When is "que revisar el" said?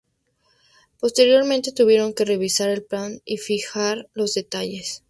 2.15-2.83